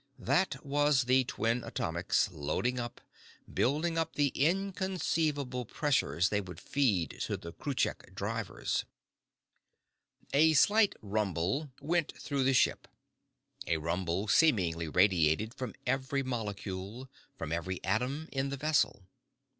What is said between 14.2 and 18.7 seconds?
seemingly radiated from every molecule, from every atom, in the